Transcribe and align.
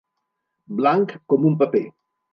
Blanc 0.79 1.13
com 1.35 1.47
un 1.51 1.61
paper. 1.63 1.87